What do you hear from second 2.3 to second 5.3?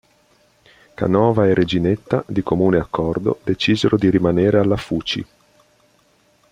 comune accordo, decisero di rimanere alla Fuci.